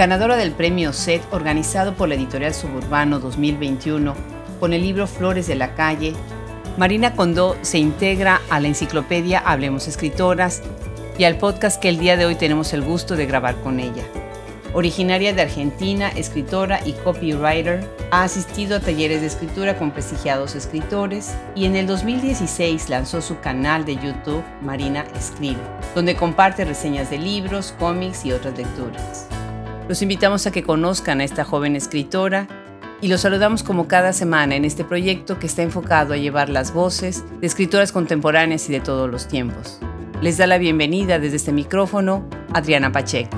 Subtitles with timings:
[0.00, 4.14] Ganadora del premio SET organizado por la editorial Suburbano 2021
[4.58, 6.14] con el libro Flores de la Calle,
[6.78, 10.62] Marina Condó se integra a la enciclopedia Hablemos Escritoras
[11.18, 14.02] y al podcast que el día de hoy tenemos el gusto de grabar con ella.
[14.72, 21.34] Originaria de Argentina, escritora y copywriter, ha asistido a talleres de escritura con prestigiados escritores
[21.54, 25.60] y en el 2016 lanzó su canal de YouTube Marina Escribe,
[25.94, 29.28] donde comparte reseñas de libros, cómics y otras lecturas.
[29.90, 32.46] Los invitamos a que conozcan a esta joven escritora
[33.00, 36.72] y los saludamos como cada semana en este proyecto que está enfocado a llevar las
[36.72, 39.80] voces de escritoras contemporáneas y de todos los tiempos.
[40.22, 43.36] Les da la bienvenida desde este micrófono Adriana Pacheco.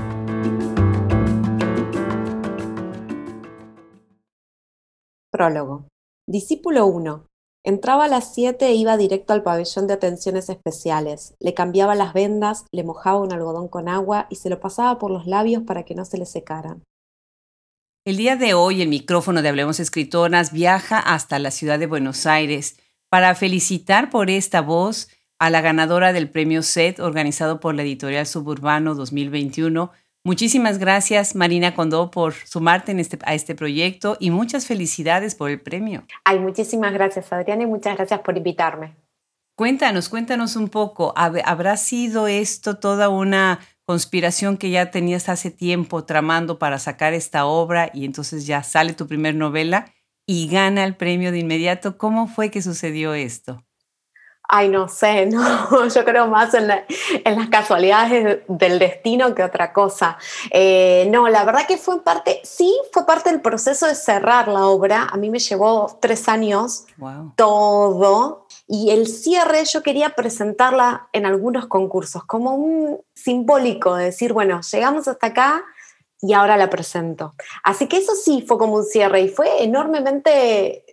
[5.31, 5.89] Prólogo.
[6.29, 7.32] Discípulo 1.
[7.65, 11.35] Entraba a las 7 e iba directo al pabellón de atenciones especiales.
[11.39, 15.13] Le cambiaba las vendas, le mojaba un algodón con agua y se lo pasaba por
[15.13, 16.83] los labios para que no se le secaran.
[18.05, 22.27] El día de hoy el micrófono de Hablemos Escritoras viaja hasta la ciudad de Buenos
[22.27, 27.83] Aires para felicitar por esta voz a la ganadora del premio SET organizado por la
[27.83, 29.93] editorial Suburbano 2021,
[30.25, 35.61] Muchísimas gracias, Marina Condó, por sumarte este, a este proyecto y muchas felicidades por el
[35.61, 36.05] premio.
[36.25, 38.95] Ay, muchísimas gracias, Adriana, y muchas gracias por invitarme.
[39.57, 41.13] Cuéntanos, cuéntanos un poco.
[41.17, 47.45] ¿Habrá sido esto toda una conspiración que ya tenías hace tiempo tramando para sacar esta
[47.45, 49.93] obra y entonces ya sale tu primer novela
[50.25, 51.99] y gana el premio de inmediato?
[51.99, 53.65] ¿Cómo fue que sucedió esto?
[54.55, 60.19] Ay, no sé, no, yo creo más en, las casualidades del destino que otra cosa.
[60.51, 64.67] Eh, no, la verdad que fue parte, sí, fue parte del proceso de cerrar la
[64.67, 65.09] obra.
[65.11, 66.85] A mí me llevó tres años,
[67.35, 74.35] todo, y el cierre yo quería presentarla en algunos concursos, como un simbólico de decir,
[74.35, 75.65] bueno, llegamos hasta acá
[76.21, 77.33] y ahora la presento.
[77.65, 80.85] Así que eso sí fue como un cierre y fue enormemente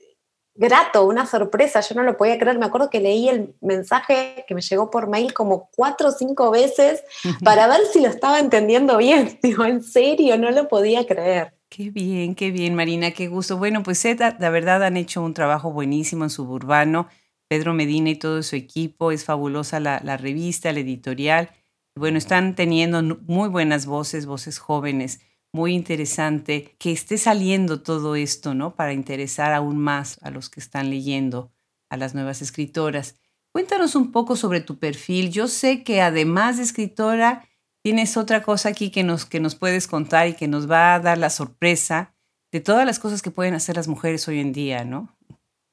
[0.60, 4.54] grato, una sorpresa, yo no lo podía creer, me acuerdo que leí el mensaje que
[4.54, 7.02] me llegó por mail como cuatro o cinco veces
[7.44, 11.54] para ver si lo estaba entendiendo bien, digo, en serio, no lo podía creer.
[11.70, 13.58] Qué bien, qué bien, Marina, qué gusto.
[13.58, 17.08] Bueno, pues la verdad han hecho un trabajo buenísimo en Suburbano.
[17.48, 21.52] Pedro Medina y todo su equipo, es fabulosa la, la revista, la editorial.
[21.96, 25.22] Bueno, están teniendo muy buenas voces, voces jóvenes
[25.54, 28.76] muy interesante que esté saliendo todo esto, ¿no?
[28.76, 31.52] Para interesar aún más a los que están leyendo,
[31.90, 33.16] a las nuevas escritoras.
[33.52, 35.32] Cuéntanos un poco sobre tu perfil.
[35.32, 37.48] Yo sé que además de escritora,
[37.84, 41.00] tienes otra cosa aquí que nos, que nos puedes contar y que nos va a
[41.00, 42.14] dar la sorpresa
[42.52, 45.19] de todas las cosas que pueden hacer las mujeres hoy en día, ¿no?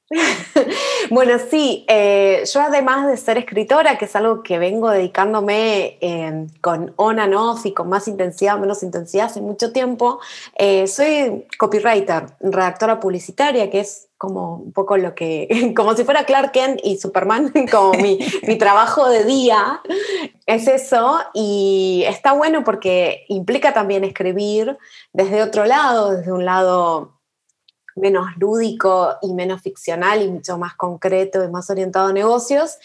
[1.09, 6.47] bueno, sí, eh, yo además de ser escritora, que es algo que vengo dedicándome eh,
[6.61, 10.19] con on and off y con más intensidad, menos intensidad hace mucho tiempo,
[10.55, 16.23] eh, soy copywriter, redactora publicitaria, que es como un poco lo que, como si fuera
[16.23, 19.81] Clark Kent y Superman, como mi, mi trabajo de día,
[20.45, 24.77] es eso, y está bueno porque implica también escribir
[25.11, 27.16] desde otro lado, desde un lado
[27.97, 32.77] menos lúdico y menos ficcional y mucho más concreto y más orientado a negocios,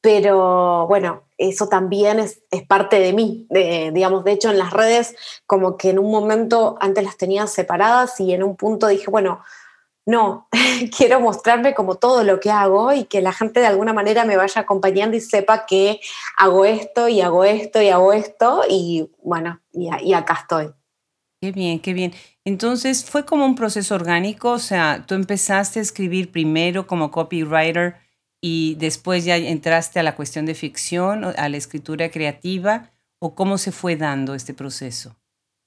[0.00, 3.46] pero bueno, eso también es, parte de mí,
[3.92, 5.14] digamos, de hecho en las redes
[5.46, 9.42] como que en un momento antes las tenía separadas y en un punto dije, bueno,
[10.06, 10.48] no,
[10.96, 14.36] quiero mostrarme como todo lo que hago y que la gente de alguna manera me
[14.36, 16.00] vaya acompañando y sepa que
[16.36, 20.72] hago esto y hago esto y hago esto y bueno, y acá estoy.
[21.42, 22.12] Qué bien, qué bien.
[22.44, 24.50] Entonces, ¿fue como un proceso orgánico?
[24.50, 27.96] O sea, tú empezaste a escribir primero como copywriter
[28.42, 33.56] y después ya entraste a la cuestión de ficción, a la escritura creativa, o cómo
[33.56, 35.16] se fue dando este proceso?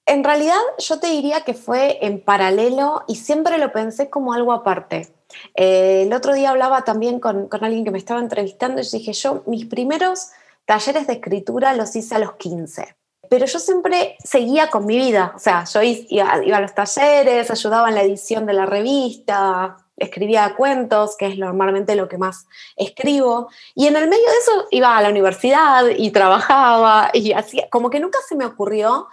[0.06, 4.54] En realidad, yo te diría que fue en paralelo y siempre lo pensé como algo
[4.54, 5.12] aparte.
[5.56, 9.44] Eh, el otro día hablaba también con, alguien que me estaba entrevistando y dije, yo
[9.48, 10.30] mis primeros
[10.66, 12.96] talleres de escritura los hice a los 15
[13.34, 17.90] pero yo siempre seguía con mi vida, o sea, yo iba, a los talleres, ayudaba
[17.90, 22.46] en la edición de la revista, escribía cuentos, que es normalmente lo que más
[22.76, 27.68] escribo, y en el medio de eso iba a la universidad y trabajaba y hacía,
[27.72, 29.08] como que nunca se me ocurrió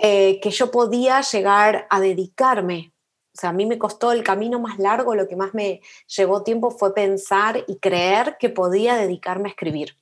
[0.00, 2.94] eh, que yo podía llegar a dedicarme.
[3.36, 6.42] O sea, a mí me costó el camino más largo, lo que más me llevó
[6.42, 9.98] tiempo fue pensar y creer que podía dedicarme a escribir.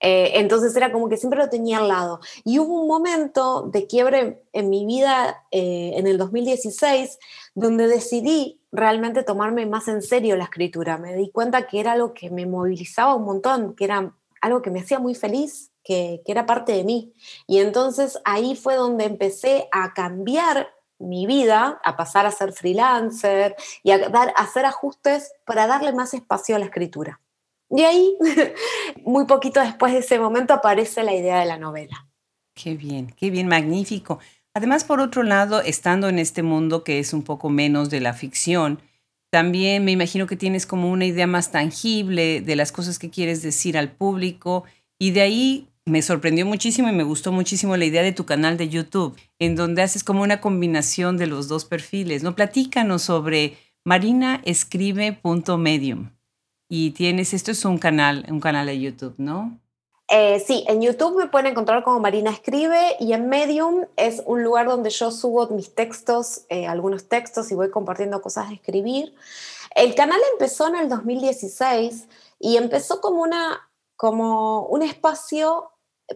[0.00, 2.20] Eh, entonces era como que siempre lo tenía al lado.
[2.44, 7.18] Y hubo un momento de quiebre en mi vida eh, en el 2016
[7.54, 10.98] donde decidí realmente tomarme más en serio la escritura.
[10.98, 14.70] Me di cuenta que era algo que me movilizaba un montón, que era algo que
[14.70, 17.14] me hacía muy feliz que, que, era parte de mí.
[17.46, 20.68] Y entonces ahí fue donde empecé a cambiar
[20.98, 25.92] mi vida, a pasar a ser freelancer y a, dar, a hacer ajustes para darle
[25.92, 27.20] más espacio a la escritura.
[27.70, 28.16] Y ahí,
[29.04, 32.08] muy poquito después de ese momento, aparece la idea de la novela.
[32.54, 34.18] Qué bien, qué bien, magnífico.
[34.54, 38.14] Además, por otro lado, estando en este mundo que es un poco menos de la
[38.14, 38.80] ficción,
[39.30, 43.42] también me imagino que tienes como una idea más tangible de las cosas que quieres
[43.42, 44.64] decir al público
[44.98, 48.56] y de ahí me sorprendió muchísimo y me gustó muchísimo la idea de tu canal
[48.56, 52.22] de YouTube, en donde haces como una combinación de los dos perfiles.
[52.22, 52.34] ¿No?
[52.34, 56.15] Platícanos sobre marinaescribe.medium.
[56.68, 59.58] Y tienes, esto es un canal, un canal de YouTube, ¿no?
[60.08, 64.44] Eh, sí, en YouTube me pueden encontrar como Marina Escribe y en Medium es un
[64.44, 69.14] lugar donde yo subo mis textos, eh, algunos textos y voy compartiendo cosas de escribir.
[69.74, 72.08] El canal empezó en el 2016
[72.38, 75.72] y empezó como, una, como un espacio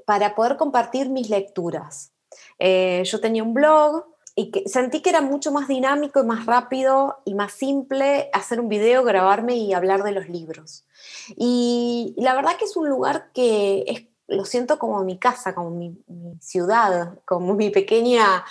[0.06, 2.12] para poder compartir mis lecturas.
[2.60, 4.04] Eh, yo tenía un blog
[4.34, 8.60] y que, sentí que era mucho más dinámico y más rápido y más simple hacer
[8.60, 10.84] un video, grabarme y hablar de los libros.
[11.36, 15.70] Y, la verdad que es un lugar que es lo siento como mi casa, como
[15.70, 15.96] mi,
[16.40, 18.44] ciudad, como mi pequeña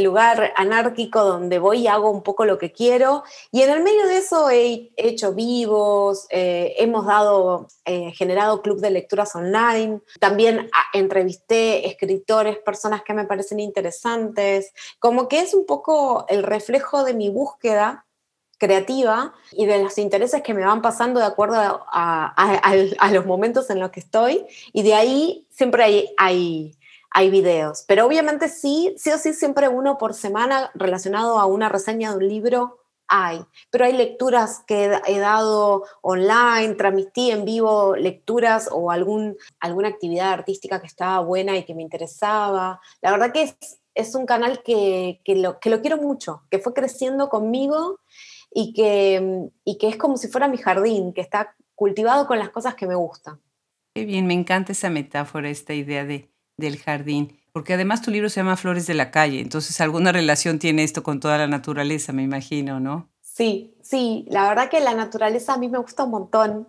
[0.00, 3.24] lugar anárquico donde voy y hago un poco lo que quiero.
[3.50, 8.80] Y en el medio de eso he hecho vivos, eh, hemos dado, eh, generado club
[8.80, 15.52] de lecturas online, también ah, entrevisté escritores, personas que me parecen interesantes, como que es
[15.52, 18.06] un poco el reflejo de mi búsqueda
[18.58, 23.80] creativa y de los intereses que me van pasando de acuerdo a, los momentos en
[23.80, 26.76] los que estoy y de ahí siempre hay, hay,
[27.10, 27.84] hay videos.
[27.86, 32.16] Pero obviamente sí, sí o sí, siempre uno por semana relacionado a una reseña de
[32.16, 32.78] un libro
[33.10, 33.40] hay,
[33.70, 40.30] pero hay lecturas que he dado online, transmití en vivo lecturas o algún, alguna actividad
[40.30, 42.80] artística que estaba buena y que me interesaba.
[43.00, 43.56] La verdad que es,
[43.94, 47.98] es un canal que, que, lo, que lo quiero mucho, que fue creciendo conmigo
[48.50, 52.50] y que, y que es como si fuera mi jardín, que está cultivado con las
[52.50, 53.40] cosas que me gustan.
[53.94, 58.28] Qué bien, me encanta esa metáfora, esta idea de, del jardín, porque además tu libro
[58.28, 62.12] se llama Flores de la calle, entonces alguna relación tiene esto con toda la naturaleza,
[62.12, 63.08] me imagino, ¿no?
[63.20, 66.68] Sí, sí, la verdad que la naturaleza a mí me gusta un montón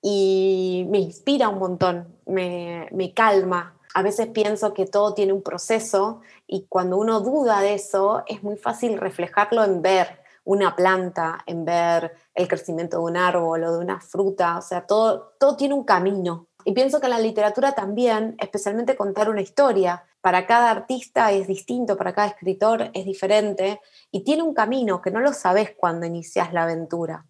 [0.00, 3.76] y me inspira un montón, me, me calma.
[3.94, 8.42] A veces pienso que todo tiene un proceso y cuando uno duda de eso es
[8.42, 13.72] muy fácil reflejarlo en ver una planta, en ver el crecimiento de un árbol o
[13.72, 16.48] de una fruta, o sea, todo, todo tiene un camino.
[16.64, 21.46] Y pienso que en la literatura también, especialmente contar una historia, para cada artista es
[21.46, 23.80] distinto, para cada escritor es diferente
[24.10, 27.26] y tiene un camino que no lo sabes cuando inicias la aventura.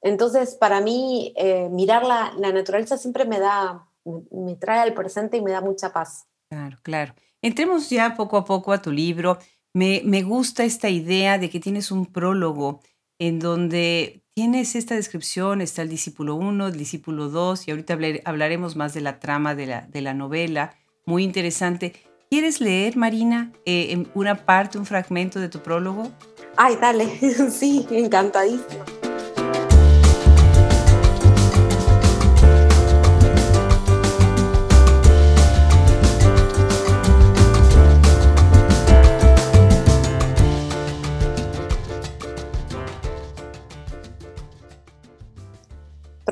[0.00, 3.86] Entonces, para mí, eh, mirar la, la naturaleza siempre me da,
[4.32, 6.26] me trae al presente y me da mucha paz.
[6.48, 7.14] Claro, claro.
[7.40, 9.38] Entremos ya poco a poco a tu libro.
[9.74, 12.80] Me, gusta esta idea de que tienes un prólogo
[13.18, 18.76] en donde tienes esta descripción, está el discípulo 1, el discípulo 2, y ahorita hablaremos
[18.76, 20.74] más de la trama de la, de la novela,
[21.06, 21.94] muy interesante.
[22.28, 26.10] ¿Quieres leer, Marina, eh, una parte, un fragmento de tu prólogo?
[26.56, 27.06] Ay, dale,
[27.50, 28.84] sí, encantadísimo.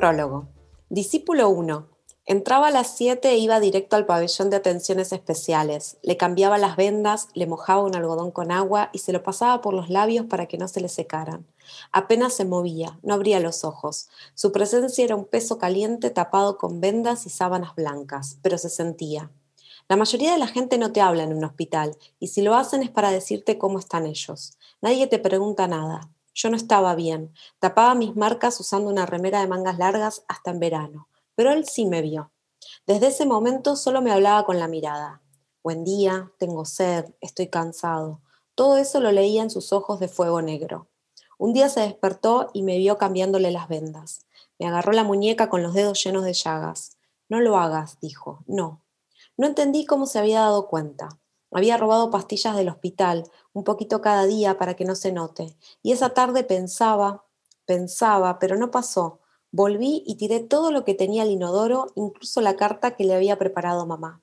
[0.01, 0.47] Prólogo.
[0.89, 1.87] Discípulo 1.
[2.25, 5.97] Entraba a las 7 e iba directo al pabellón de atenciones especiales.
[6.01, 9.75] Le cambiaba las vendas, le mojaba un algodón con agua y se lo pasaba por
[9.75, 11.45] los labios para que no se le secaran.
[11.91, 14.09] Apenas se movía, no abría los ojos.
[14.33, 19.29] Su presencia era un peso caliente tapado con vendas y sábanas blancas, pero se sentía.
[19.87, 22.81] La mayoría de la gente no te habla en un hospital, y si lo hacen
[22.81, 24.57] es para decirte cómo están ellos.
[24.81, 26.09] Nadie te pregunta nada.
[26.33, 27.33] Yo no estaba bien.
[27.59, 31.07] Tapaba mis marcas usando una remera de mangas largas hasta en verano.
[31.35, 32.31] Pero él sí me vio.
[32.85, 35.21] Desde ese momento solo me hablaba con la mirada.
[35.63, 38.21] Buen día, tengo sed, estoy cansado.
[38.55, 40.87] Todo eso lo leía en sus ojos de fuego negro.
[41.37, 44.25] Un día se despertó y me vio cambiándole las vendas.
[44.59, 46.97] Me agarró la muñeca con los dedos llenos de llagas.
[47.29, 48.43] No lo hagas, dijo.
[48.45, 48.83] No.
[49.37, 51.20] No entendí cómo se había dado cuenta.
[51.51, 55.57] Había robado pastillas del hospital, un poquito cada día para que no se note.
[55.83, 57.25] Y esa tarde pensaba,
[57.65, 59.19] pensaba, pero no pasó.
[59.51, 63.37] Volví y tiré todo lo que tenía al inodoro, incluso la carta que le había
[63.37, 64.21] preparado mamá.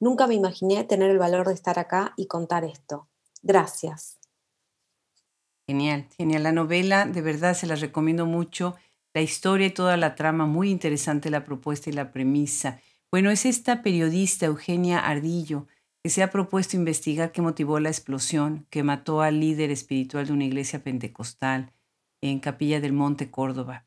[0.00, 3.06] Nunca me imaginé tener el valor de estar acá y contar esto.
[3.42, 4.18] Gracias.
[5.66, 6.42] Genial, genial.
[6.42, 8.76] La novela, de verdad, se la recomiendo mucho.
[9.12, 12.80] La historia y toda la trama, muy interesante la propuesta y la premisa.
[13.10, 15.66] Bueno, es esta periodista Eugenia Ardillo
[16.02, 20.32] que se ha propuesto investigar qué motivó la explosión que mató al líder espiritual de
[20.32, 21.72] una iglesia pentecostal
[22.20, 23.84] en Capilla del Monte, Córdoba.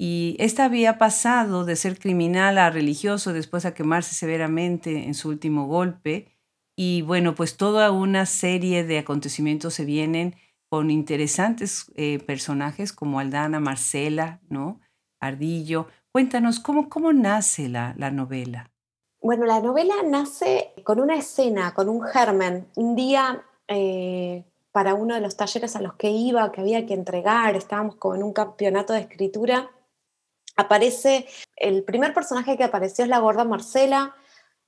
[0.00, 5.28] Y esta había pasado de ser criminal a religioso después a quemarse severamente en su
[5.28, 6.28] último golpe.
[6.76, 10.36] Y bueno, pues toda una serie de acontecimientos se vienen
[10.70, 14.80] con interesantes eh, personajes como Aldana, Marcela, ¿no?
[15.20, 15.88] Ardillo.
[16.12, 18.70] Cuéntanos, ¿cómo, cómo nace la, la novela?
[19.20, 22.68] Bueno, la novela nace con una escena, con un germen.
[22.76, 26.94] Un día, eh, para uno de los talleres a los que iba, que había que
[26.94, 29.70] entregar, estábamos como en un campeonato de escritura,
[30.56, 34.14] aparece, el primer personaje que apareció es la gorda Marcela,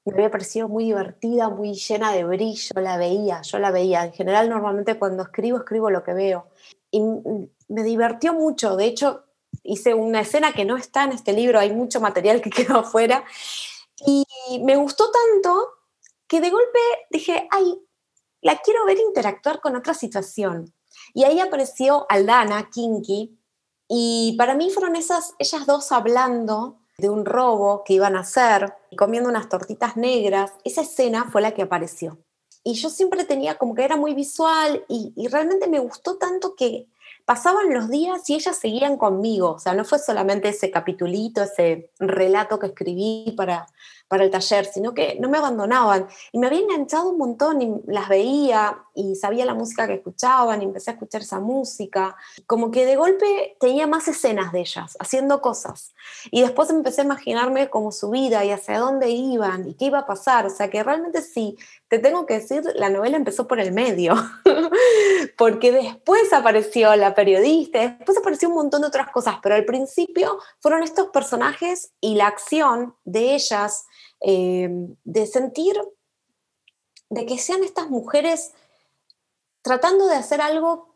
[0.04, 4.04] me había parecido muy divertida, muy llena de brillo, la veía, yo la veía.
[4.04, 6.48] En general, normalmente cuando escribo, escribo lo que veo.
[6.90, 9.24] Y me divirtió mucho, de hecho,
[9.62, 13.24] hice una escena que no está en este libro, hay mucho material que quedó afuera,
[14.06, 14.24] y
[14.62, 15.68] me gustó tanto
[16.26, 16.78] que de golpe
[17.10, 17.80] dije, ay,
[18.40, 20.72] la quiero ver interactuar con otra situación.
[21.14, 23.40] Y ahí apareció Aldana, Kinky,
[23.92, 28.72] y para mí fueron esas, ellas dos hablando de un robo que iban a hacer,
[28.96, 30.52] comiendo unas tortitas negras.
[30.62, 32.18] Esa escena fue la que apareció.
[32.62, 36.54] Y yo siempre tenía como que era muy visual y, y realmente me gustó tanto
[36.54, 36.86] que
[37.30, 39.52] pasaban los días y ellas seguían conmigo.
[39.52, 43.68] O sea, no fue solamente ese capitulito, ese relato que escribí para,
[44.10, 46.08] para el taller, sino que no me abandonaban.
[46.32, 50.60] Y me había enganchado un montón y las veía y sabía la música que escuchaban
[50.60, 52.16] y empecé a escuchar esa música.
[52.48, 55.94] Como que de golpe tenía más escenas de ellas, haciendo cosas.
[56.32, 60.00] Y después empecé a imaginarme como su vida y hacia dónde iban y qué iba
[60.00, 60.44] a pasar.
[60.44, 64.14] O sea que realmente sí, te tengo que decir, la novela empezó por el medio,
[65.36, 70.38] porque después apareció la periodista, después apareció un montón de otras cosas, pero al principio
[70.60, 73.86] fueron estos personajes y la acción de ellas,
[74.20, 74.68] eh,
[75.04, 75.76] de sentir,
[77.08, 78.52] de que sean estas mujeres
[79.62, 80.90] tratando de hacer algo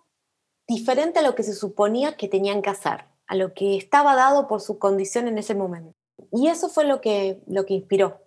[0.66, 4.48] diferente a lo que se suponía que tenían que hacer, a lo que estaba dado
[4.48, 5.94] por su condición en ese momento.
[6.32, 8.20] Y eso fue lo que, lo que inspiró.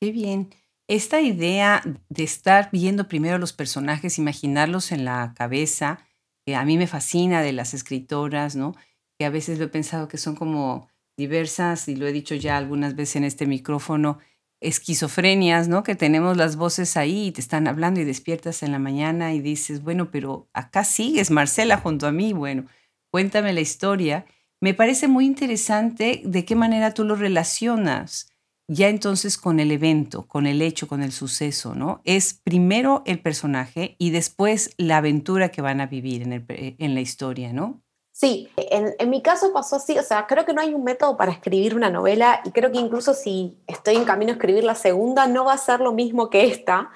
[0.00, 0.54] Qué bien.
[0.88, 6.06] Esta idea de estar viendo primero los personajes, imaginarlos en la cabeza,
[6.44, 8.74] que a mí me fascina de las escritoras, ¿no?
[9.18, 12.56] Que a veces lo he pensado que son como diversas, y lo he dicho ya
[12.56, 14.18] algunas veces en este micrófono,
[14.62, 15.82] esquizofrenias, ¿no?
[15.82, 19.40] Que tenemos las voces ahí y te están hablando y despiertas en la mañana y
[19.40, 22.64] dices, bueno, pero acá sigues, Marcela, junto a mí, bueno,
[23.10, 24.26] cuéntame la historia.
[24.60, 28.32] Me parece muy interesante de qué manera tú lo relacionas
[28.68, 32.00] ya entonces con el evento, con el hecho, con el suceso, ¿no?
[32.04, 36.94] Es primero el personaje y después la aventura que van a vivir en, eh, en
[36.94, 37.82] la historia, ¿no?
[38.14, 41.16] Sí, en, en, mi caso pasó así, o sea, creo que no hay un método
[41.16, 44.74] para escribir una novela y creo que incluso si estoy en camino a escribir la
[44.74, 46.90] segunda no va a ser lo mismo que esta,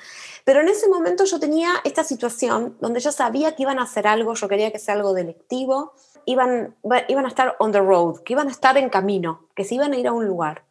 [0.44, 4.06] pero en ese momento yo tenía esta situación donde yo sabía que iban a hacer
[4.06, 5.94] algo, yo quería que sea algo delictivo,
[6.26, 6.76] iban,
[7.08, 9.94] iban a estar on the road, que iban a estar en camino, que se iban
[9.94, 10.64] a ir a un lugar.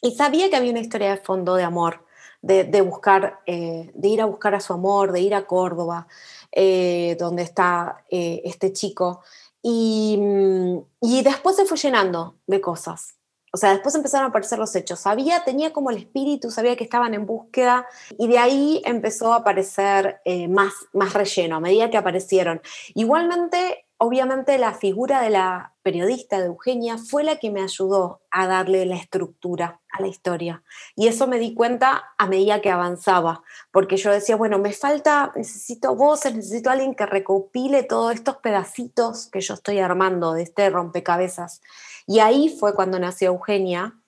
[0.00, 2.06] Y sabía que había una historia de fondo de amor,
[2.40, 6.06] de, buscar, eh, de ir a buscar a su amor, de ir a Córdoba,
[6.52, 9.22] eh, donde está eh, este chico.
[9.62, 13.16] Y, mm, y después se fue llenando de cosas.
[13.52, 15.00] O sea, después empezaron a aparecer los hechos.
[15.00, 17.86] Sabía, tenía como el espíritu, sabía que estaban en búsqueda
[18.16, 22.62] y de ahí empezó a aparecer más, más relleno a medida que aparecieron.
[22.94, 28.46] Igualmente, obviamente la figura de la periodista de Eugenia fue la que me ayudó a
[28.46, 30.62] darle la estructura a la historia.
[30.96, 35.32] Y eso me di cuenta a medida que avanzaba, porque yo decía, bueno, me falta,
[35.36, 40.70] necesito voces, necesito alguien que recopile todos estos pedacitos que yo estoy armando de este
[40.70, 41.60] rompecabezas.
[42.06, 44.00] Y ahí fue cuando nació Eugenia,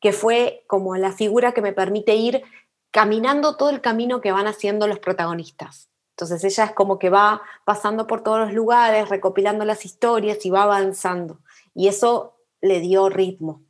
[0.00, 2.42] que fue como la figura que me permite ir
[2.90, 5.90] caminando todo el camino que van haciendo los protagonistas.
[6.16, 10.50] Entonces ella es como que va pasando por todos los lugares, recopilando las historias y
[10.50, 11.40] va avanzando.
[11.74, 13.64] Y eso le dio ritmo.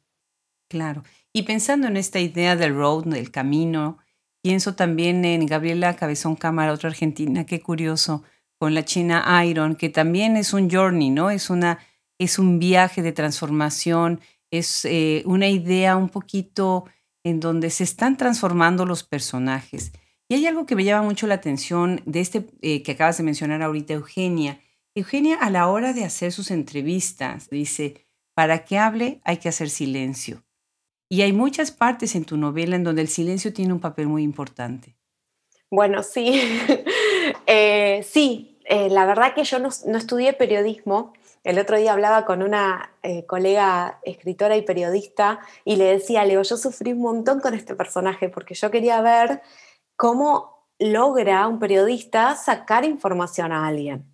[0.68, 1.04] Claro.
[1.32, 3.98] Y pensando en esta idea del road, del camino,
[4.42, 8.24] pienso también en Gabriela Cabezón Cámara, otra argentina, qué curioso,
[8.58, 11.30] con la China Iron, que también es un journey, ¿no?
[11.30, 11.78] Es, una,
[12.18, 14.20] es un viaje de transformación,
[14.50, 16.84] es eh, una idea un poquito
[17.24, 19.92] en donde se están transformando los personajes.
[20.28, 23.24] Y hay algo que me llama mucho la atención de este eh, que acabas de
[23.24, 24.60] mencionar ahorita, Eugenia.
[24.94, 29.68] Eugenia a la hora de hacer sus entrevistas dice, para que hable hay que hacer
[29.68, 30.42] silencio.
[31.10, 34.22] Y hay muchas partes en tu novela en donde el silencio tiene un papel muy
[34.22, 34.96] importante.
[35.70, 36.40] Bueno, sí,
[37.46, 41.12] eh, sí, eh, la verdad que yo no, no, estudié periodismo
[41.42, 42.90] El otro día hablaba con una
[43.26, 48.30] colega escritora y periodista y le decía, Leo, yo sufrí un montón con este personaje
[48.30, 49.42] porque yo quería ver
[49.96, 54.10] cómo logra un periodista sacar información a alguien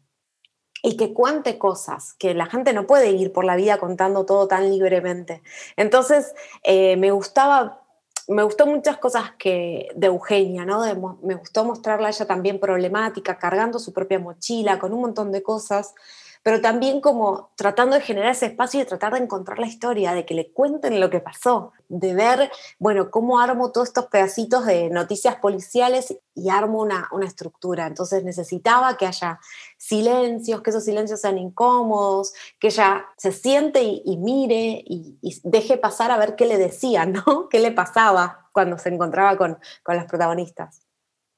[0.83, 4.49] y que cuente cosas, que la gente no puede ir por la vida contando todo
[4.49, 5.43] tan libremente.
[5.77, 7.83] Entonces, eh, me gustaba,
[8.29, 10.83] me gustó muchas cosas que, de Eugenia, ¿no?
[11.23, 15.95] me gustó mostrarla ella también problemática, cargando su propia mochila, con un montón de cosas
[16.43, 20.25] pero también como tratando de generar ese espacio y tratar de encontrar la historia, de
[20.25, 24.89] que le cuenten lo que pasó, de ver, bueno, cómo armo todos estos pedacitos de
[24.89, 27.87] noticias policiales y armo una, una estructura.
[27.87, 29.39] Entonces necesitaba que haya
[29.77, 36.11] silencios, que esos silencios sean incómodos, que ella se siente y, mire y, deje pasar
[36.11, 37.49] a ver qué le decían, ¿no?
[37.51, 40.87] ¿Qué le pasaba cuando se encontraba con, con los protagonistas?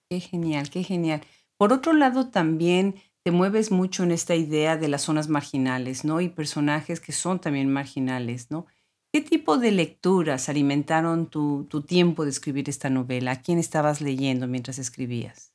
[0.09, 1.23] Qué genial, qué genial.
[1.57, 6.21] Por otro lado, también te mueves mucho en esta idea de las zonas marginales, ¿no?
[6.21, 8.67] Y personajes que son también marginales, ¿no?
[9.13, 13.33] ¿Qué tipo de lecturas alimentaron tu, tiempo de escribir esta novela?
[13.33, 15.53] ¿A quién estabas leyendo mientras escribías?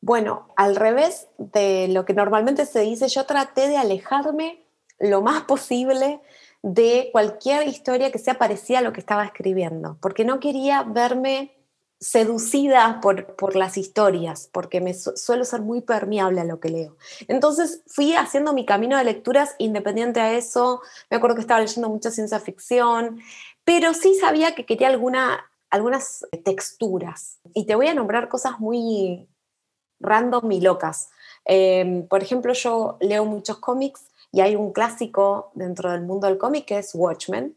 [0.00, 4.64] Bueno, al revés de lo que normalmente se dice, yo traté de alejarme
[5.00, 6.20] lo más posible
[6.62, 11.55] de cualquier historia que sea parecida a lo que estaba escribiendo, porque no quería verme
[11.98, 16.96] seducida por, las historias, porque me suelo ser muy permeable a lo que leo.
[17.28, 20.82] Entonces fui haciendo mi camino de lecturas independiente a eso.
[21.10, 23.20] Me acuerdo que estaba leyendo mucha ciencia ficción,
[23.64, 27.38] pero sí sabía que quería alguna, algunas texturas.
[27.54, 29.26] Y te voy a nombrar cosas muy
[30.00, 31.08] random y locas.
[31.44, 36.36] Em, por ejemplo, yo leo muchos cómics y hay un clásico dentro del mundo del
[36.36, 37.56] cómic que es Watchmen,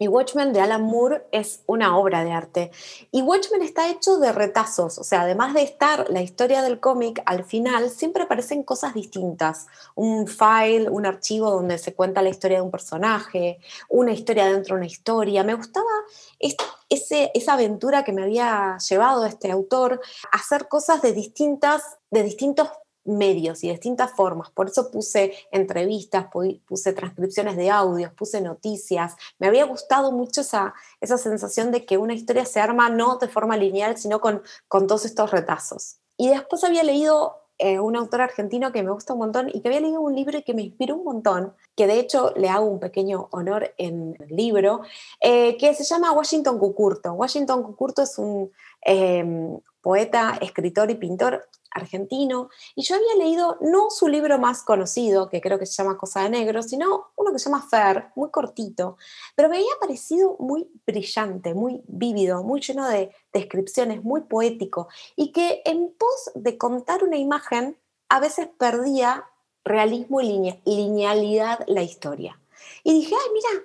[0.00, 2.70] y Watchmen de Alan Moore es una obra de arte.
[3.12, 7.22] Y Watchmen está hecho de retazos, o sea, además de estar la historia del cómic,
[7.26, 9.66] al final siempre aparecen cosas distintas.
[9.94, 13.58] Un file, un archivo donde se cuenta la historia de un personaje,
[13.90, 15.44] una historia dentro de una historia.
[15.44, 15.90] Me gustaba
[16.38, 20.00] ese, esa aventura que me había llevado este autor
[20.32, 22.70] a hacer cosas de distintas, de distintos
[23.10, 24.50] medios y distintas formas.
[24.50, 26.26] Por eso puse entrevistas,
[26.66, 29.14] puse transcripciones de audios, puse noticias.
[29.38, 33.28] Me había gustado mucho esa, esa sensación de que una historia se arma no de
[33.28, 35.98] forma lineal, sino con, con todos estos retazos.
[36.16, 39.68] Y después había leído eh, un autor argentino que me gusta un montón y que
[39.68, 42.80] había leído un libro que me inspiró un montón, que de hecho le hago un
[42.80, 44.80] pequeño honor en el libro,
[45.20, 47.12] eh, que se llama Washington Cucurto.
[47.12, 53.90] Washington Cucurto es un em, poeta, escritor y pintor argentino, y yo había leído no
[53.90, 57.38] su libro más conocido, que creo que se llama Cosa de Negro, sino uno que
[57.38, 58.96] se llama Fer, muy cortito,
[59.36, 65.32] pero me había parecido muy brillante, muy vívido, muy lleno de descripciones, muy poético, y
[65.32, 67.76] que en pos de contar una imagen,
[68.08, 69.24] a veces perdía
[69.64, 72.40] realismo y linealidad la historia.
[72.82, 73.64] Y dije, ay, mira,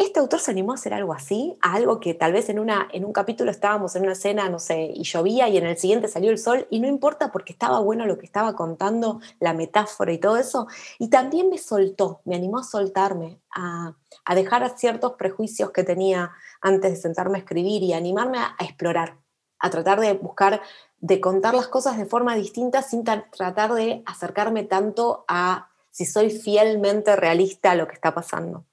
[0.00, 2.88] este autor se animó a hacer algo así, a algo que tal vez en, una,
[2.90, 6.08] en un capítulo estábamos en una escena, no sé, y llovía y en el siguiente
[6.08, 10.10] salió el sol y no importa porque estaba bueno lo que estaba contando, la metáfora
[10.10, 10.68] y todo eso.
[10.98, 16.32] Y también me soltó, me animó a soltarme, a, a dejar ciertos prejuicios que tenía
[16.62, 19.18] antes de sentarme a escribir y animarme a, a explorar,
[19.58, 20.62] a tratar de buscar,
[20.98, 26.30] de contar las cosas de forma distinta sin tratar de acercarme tanto a si soy
[26.30, 28.64] fielmente realista a lo que está pasando.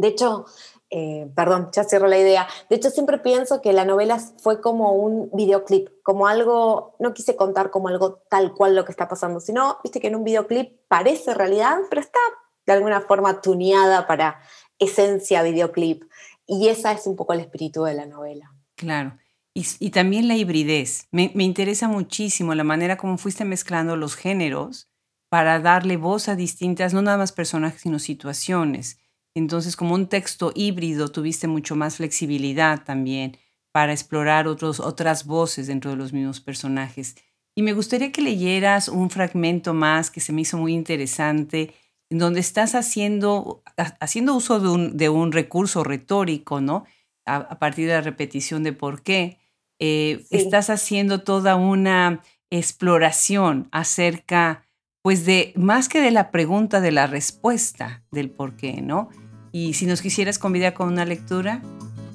[0.00, 0.46] De hecho,
[0.90, 2.48] eh, perdón, ya cierro la idea.
[2.70, 7.36] De hecho, siempre pienso que la novela fue como un videoclip, como algo, no quise
[7.36, 10.78] contar como algo tal cual lo que está pasando, sino, viste que en un videoclip
[10.88, 12.20] parece realidad, pero está
[12.66, 14.40] de alguna forma tuneada para
[14.78, 16.04] esencia videoclip.
[16.46, 18.54] Y esa es un poco el espíritu de la novela.
[18.74, 19.18] Claro.
[19.54, 21.08] Y, también la hibridez.
[21.10, 24.88] Me, interesa muchísimo la manera como fuiste mezclando los géneros
[25.28, 29.00] para darle voz a distintas, no nada más personajes, sino situaciones
[29.38, 33.38] entonces, como un texto híbrido, tuviste mucho más flexibilidad también
[33.72, 37.16] para explorar otros, otras voces dentro de los mismos personajes.
[37.54, 41.74] Y me gustaría que leyeras un fragmento más que se me hizo muy interesante,
[42.10, 43.62] en donde estás haciendo,
[44.00, 46.84] haciendo uso de un, de un recurso retórico, ¿no?
[47.24, 49.38] A, partir de la repetición de por qué.
[49.78, 54.64] Eh, estás haciendo toda una exploración acerca,
[55.02, 59.10] pues de, más que de la pregunta, de la respuesta del por qué, ¿no?
[59.52, 61.62] Y si nos quisieras convidar con una lectura.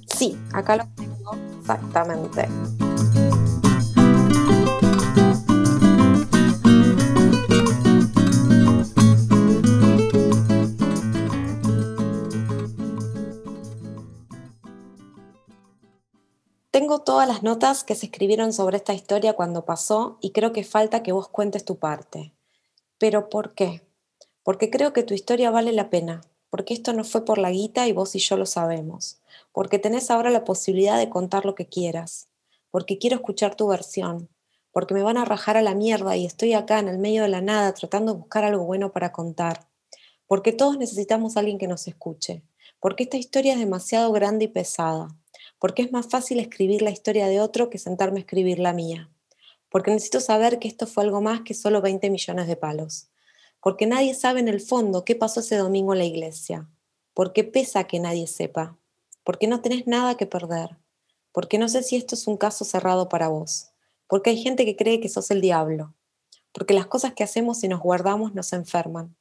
[0.07, 2.47] Sí, acá lo tengo exactamente.
[16.71, 20.63] Tengo todas las notas que se escribieron sobre esta historia cuando pasó y creo que
[20.63, 22.33] falta que vos cuentes tu parte.
[22.97, 23.81] Pero ¿por qué?
[24.43, 26.21] porque creo que tu historia vale la pena,
[26.53, 29.19] porque esto no fue por la guita y vos y yo lo sabemos,
[29.53, 32.27] porque tenés ahora la posibilidad de contar lo que quieras,
[32.69, 34.29] porque quiero escuchar tu versión,
[34.71, 37.29] porque me van a rajar a la mierda y estoy acá en el medio de
[37.29, 39.65] la nada tratando de buscar algo bueno para contar,
[40.27, 42.43] porque todos necesitamos a alguien que nos escuche,
[42.79, 45.07] porque esta historia es demasiado grande y pesada,
[45.57, 49.09] porque es más fácil escribir la historia de otro que sentarme a escribir la mía,
[49.69, 53.07] porque necesito saber que esto fue algo más que solo 20 millones de palos,
[53.63, 56.69] porque nadie sabe en el fondo qué pasó ese domingo en la iglesia,
[57.13, 58.77] porque pesa que nadie sepa,
[59.23, 60.77] porque no tenés nada que perder,
[61.31, 63.73] porque no sé si esto es un caso cerrado para vos
[64.13, 65.95] porque hay gente que cree que sos el diablo,
[66.51, 69.17] porque las cosas que hacemos y nos guardamos nos enferman,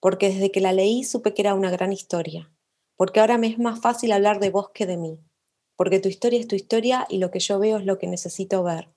[0.00, 2.52] porque desde que la leí supe que era una gran historia,
[2.94, 5.18] porque ahora me es más fácil hablar de vos que de mí,
[5.76, 8.62] porque tu historia es tu historia y lo que yo veo es lo que necesito
[8.62, 8.90] ver,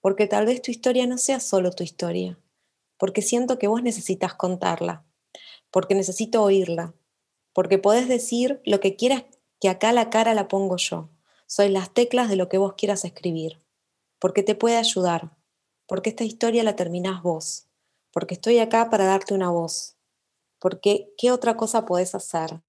[0.00, 2.38] porque tal vez tu historia no sea solo tu historia,
[2.98, 5.04] porque siento que vos necesitas contarla,
[5.70, 6.94] porque necesito oírla,
[7.52, 9.24] porque podés decir lo que quieras
[9.60, 11.10] que acá la cara la pongo yo,
[11.46, 13.64] soy las teclas de lo que vos quieras escribir
[14.24, 15.36] porque te puede ayudar,
[15.86, 17.68] porque esta historia la terminás vos,
[18.10, 19.98] porque estoy acá para darte una voz,
[20.58, 22.62] porque ¿qué otra cosa podés hacer?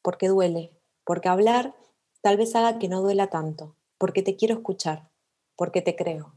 [0.00, 0.70] Porque duele,
[1.04, 1.74] porque hablar
[2.22, 5.10] tal vez haga que no duela tanto, porque te quiero escuchar,
[5.54, 6.32] porque te creo.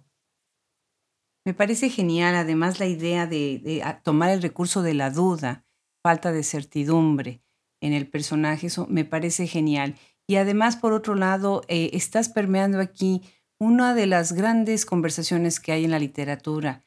[1.46, 5.66] Me parece genial además la idea de, tomar el recurso de la duda,
[6.02, 7.42] falta de certidumbre
[7.82, 9.96] en el personaje, eso me parece genial.
[10.26, 13.22] Y además, por otro lado, eh, estás permeando aquí
[13.60, 16.86] una de las grandes conversaciones que hay en la literatura,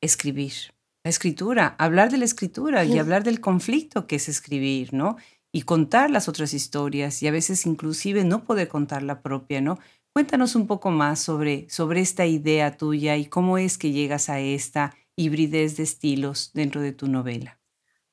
[0.00, 0.52] escribir.
[1.04, 5.16] La escritura, hablar de la escritura y hablar del conflicto que es escribir, ¿no?
[5.52, 9.78] Y contar las otras historias y a veces inclusive no poder contar la propia, ¿no?
[10.18, 14.40] Cuéntanos un poco más sobre, sobre esta idea tuya y cómo es que llegas a
[14.40, 17.60] esta hibridez de estilos dentro de tu novela.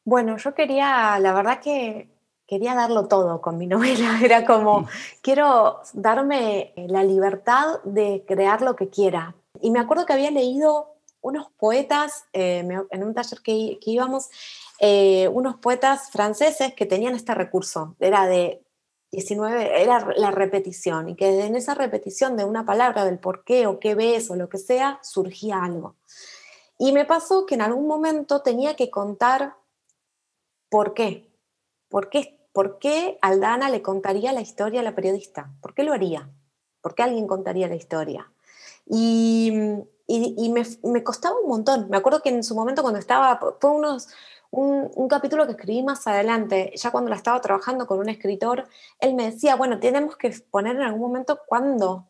[0.04, 2.12] Bueno, yo quería, la verdad que
[2.46, 4.20] quería darlo todo con mi novela.
[4.24, 4.88] Era como, mm.
[5.24, 9.34] quiero darme la libertad de crear lo que quiera.
[9.60, 14.30] Y me acuerdo que había leído unos poetas, eh, en un taller que, íbamos,
[14.80, 17.96] eh, unos poetas franceses que tenían este recurso.
[18.00, 18.62] Era de
[19.12, 21.10] 19, era la repetición.
[21.10, 24.36] Y que en esa repetición de una palabra, del por qué o qué ves o
[24.36, 25.96] lo que sea, surgía algo.
[26.78, 29.56] Y me pasó que en algún momento tenía que contar
[30.70, 31.30] por qué.
[31.90, 35.52] ¿Por qué ¿por qué Aldana le contaría la historia a la periodista?
[35.60, 36.30] ¿Por qué lo haría?
[36.80, 38.32] ¿Por qué alguien contaría la historia?
[38.86, 41.90] Y, me, costaba un montón.
[41.90, 44.08] Me acuerdo que en su momento cuando estaba, fue unos,
[44.56, 48.68] un, capítulo que escribí más adelante, ya cuando la estaba trabajando con un escritor,
[49.00, 52.10] él me decía, bueno, tenemos que poner en algún momento cuándo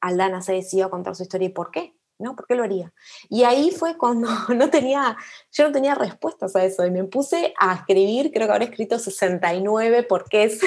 [0.00, 1.94] Aldana se decidió a contar su historia y por qué.
[2.18, 2.36] ¿no?
[2.36, 2.92] ¿Por qué lo haría?
[3.28, 5.16] Y ahí fue cuando no tenía,
[5.50, 8.98] yo no tenía respuestas a eso y me puse a escribir, creo que habré escrito
[8.98, 10.60] 69 porque es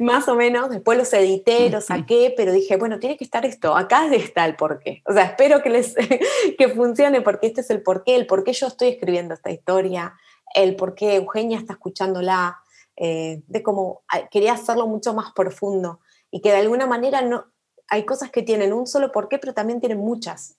[0.00, 3.76] más o menos, después los edité, los saqué, pero dije, bueno, tiene que estar esto,
[3.76, 5.02] acá está el porqué.
[5.06, 5.94] O sea, espero que, les,
[6.58, 10.14] que funcione porque este es el porqué, el por qué yo estoy escribiendo esta historia,
[10.54, 12.58] el por qué Eugenia está escuchándola,
[12.96, 15.98] eh, de cómo ah, quería hacerlo mucho más profundo
[16.30, 17.46] y que de alguna manera no,
[17.88, 20.56] hay cosas que tienen un solo porqué, pero también tienen muchas,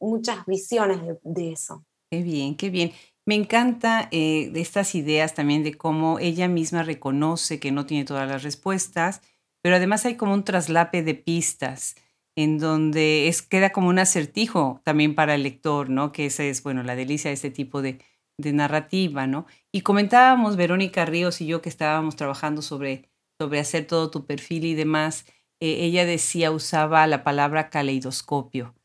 [0.00, 1.84] muchas visiones de, eso.
[2.10, 2.92] Qué bien, qué bien.
[3.28, 8.28] Me encanta eh, estas ideas también de cómo ella misma reconoce que no tiene todas
[8.28, 9.20] las respuestas,
[9.62, 11.96] pero además hay como un traslape de pistas
[12.36, 16.12] en donde es, queda como un acertijo también para el lector, ¿no?
[16.12, 17.98] Que esa es, bueno, la delicia de este tipo de,
[18.38, 19.46] narrativa, ¿no?
[19.72, 23.10] Y comentábamos, Verónica Ríos y yo, que estábamos trabajando sobre,
[23.40, 25.24] sobre hacer todo tu perfil y demás,
[25.60, 28.75] eh, ella decía, usaba la palabra caleidoscopio.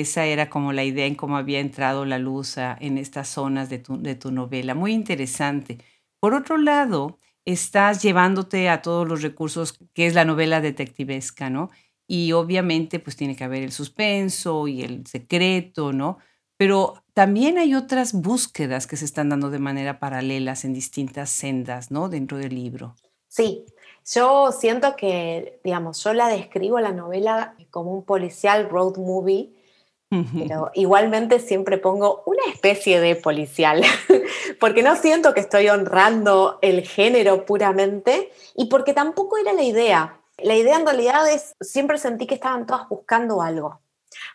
[0.00, 3.78] Esa era como la idea en cómo había entrado la luz en estas zonas de
[3.78, 4.74] tu, de tu novela.
[4.74, 5.78] Muy interesante.
[6.20, 11.70] Por otro lado, estás llevándote a todos los recursos que es la novela detectivesca, ¿no?
[12.06, 16.18] Y obviamente pues tiene que haber el suspenso y el secreto, ¿no?
[16.56, 21.90] Pero también hay otras búsquedas que se están dando de manera paralelas en distintas sendas,
[21.90, 22.08] ¿no?
[22.08, 22.94] Dentro del libro.
[23.28, 23.64] Sí,
[24.14, 29.52] yo siento que, digamos, yo la describo la novela como un policial road movie,
[30.36, 33.82] pero igualmente siempre pongo una especie de policial,
[34.60, 40.20] porque no siento que estoy honrando el género puramente y porque tampoco era la idea.
[40.38, 43.80] La idea en realidad es, siempre sentí que estaban todas buscando algo,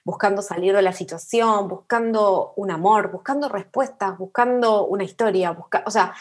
[0.03, 5.91] buscando salir de la situación, buscando un amor, buscando respuestas, buscando una historia, busca, o
[5.91, 6.13] sea,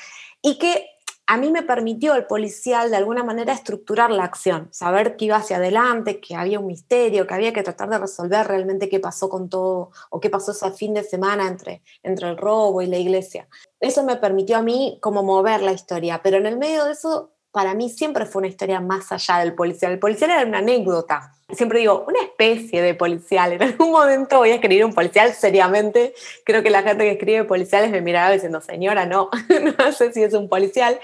[0.42, 0.97] y que
[1.30, 5.36] a mí me permitió el policial de alguna manera estructurar la acción, saber que iba
[5.36, 9.28] hacia adelante, que había un misterio, que había que tratar de resolver realmente qué pasó
[9.28, 12.96] con todo o qué pasó ese fin de semana entre, entre el robo y la
[12.96, 13.46] iglesia.
[13.78, 17.34] Eso me permitió a mí como mover la historia, pero en el medio de eso
[17.58, 19.90] para mí siempre fue una historia más allá del policial.
[19.90, 21.34] El policial era una anécdota.
[21.50, 23.54] Siempre digo, una especie de policial.
[23.54, 26.14] En algún momento voy a escribir un policial seriamente.
[26.44, 29.28] Creo que la gente que escribe policiales me miraba diciendo, señora, no,
[29.78, 31.00] no sé si es un policial.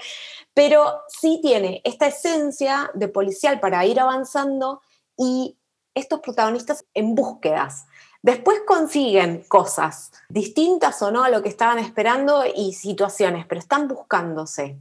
[0.53, 4.79] Pero sí tiene esta esencia de policial para ir avanzando
[5.17, 5.57] y
[5.93, 7.85] estos protagonistas en búsquedas.
[8.21, 13.89] Después consiguen cosas distintas o no a lo que estaban esperando y situaciones, pero están
[13.89, 14.79] buscándose.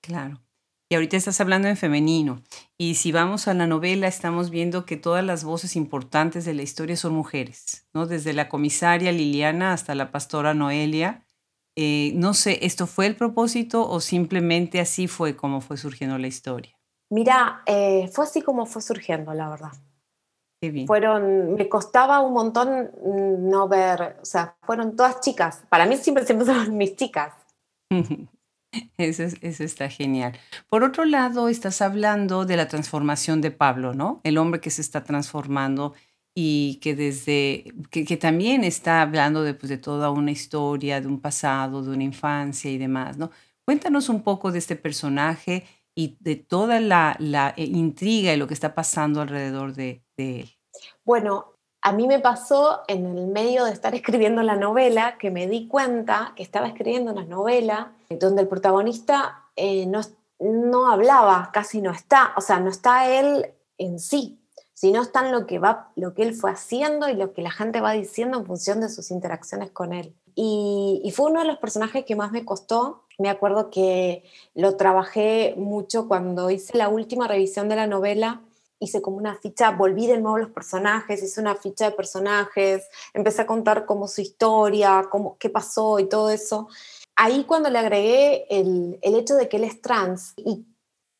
[0.00, 0.40] Claro.
[0.88, 2.42] Y ahorita estás hablando en femenino.
[2.78, 6.62] Y si vamos a la novela, estamos viendo que todas las voces importantes de la
[6.62, 8.06] historia son mujeres, ¿no?
[8.06, 11.26] Desde la comisaria Liliana hasta la pastora Noelia.
[11.74, 16.28] Eh, no sé, ¿esto fue el propósito o simplemente así fue como fue surgiendo la
[16.28, 16.78] historia?
[17.10, 19.72] Mira, eh, fue así como fue surgiendo, la verdad.
[20.60, 20.86] Qué bien.
[20.86, 25.64] Fueron, me costaba un montón no ver, o sea, fueron todas chicas.
[25.68, 27.34] Para mí siempre, siempre son mis chicas.
[28.98, 30.38] Eso, está genial.
[30.68, 34.20] Por otro lado, estás hablando de la transformación de Pablo, ¿no?
[34.24, 35.94] El hombre que se está transformando
[36.34, 41.20] y que desde, que, también está hablando de, pues, de toda una historia, de un
[41.20, 43.30] pasado, de una infancia y demás, ¿no?
[43.64, 47.16] Cuéntanos un poco de este personaje y de toda la,
[47.56, 50.50] eh, intriga y lo que está pasando alrededor de, de él.
[51.04, 51.55] Bueno,
[51.86, 55.68] a mí me pasó en el medio de estar escribiendo la novela que me di
[55.68, 60.00] cuenta que estaba escribiendo una novela donde el protagonista eh, no,
[60.40, 64.40] no hablaba, casi no está, o sea, no está él en sí,
[64.74, 67.52] sino está en lo que, va, lo que él fue haciendo y lo que la
[67.52, 70.12] gente va diciendo en función de sus interacciones con él.
[70.34, 73.04] Y, y, fue uno de los personajes que más me costó.
[73.16, 78.42] Me acuerdo que lo trabajé mucho cuando hice la última revisión de la novela
[78.78, 83.42] hice como una ficha, volví de nuevo los personajes, hice una ficha de personajes, empecé
[83.42, 86.68] a contar como su historia, cómo, qué pasó y todo eso.
[87.16, 90.66] Ahí cuando le agregué el, el hecho de que él es trans y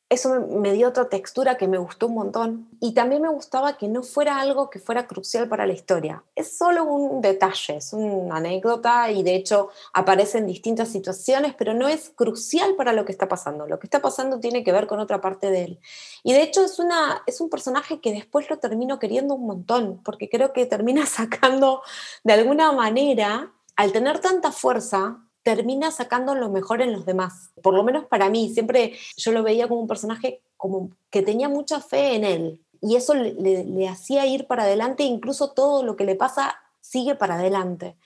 [0.09, 2.69] eso me, dio otra textura que me gustó un montón.
[2.81, 6.23] Y también me gustaba que no fuera algo que fuera crucial para la historia.
[6.37, 11.75] Es solo un detalle, es una anécdota y de hecho aparece en distintas situaciones, pero
[11.75, 13.67] no es crucial para lo que está pasando.
[13.67, 15.81] Lo que está pasando tiene que ver con otra parte de él.
[16.23, 20.01] Y de hecho es, una, es un personaje que después lo termino queriendo un montón,
[20.05, 21.83] porque creo que termina sacando
[22.23, 27.53] de alguna manera, al tener tanta fuerza, termina sacando lo mejor en los demás.
[27.63, 31.49] Por lo menos para mí, siempre yo lo veía como un personaje como que tenía
[31.49, 36.03] mucha fe en él y eso le, hacía ir para adelante, incluso todo lo que
[36.03, 37.97] le pasa sigue para adelante.